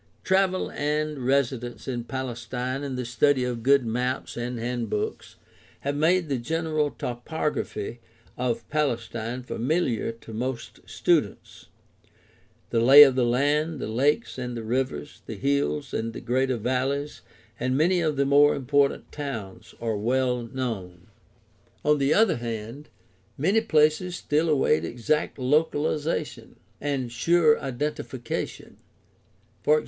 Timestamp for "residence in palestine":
1.27-2.83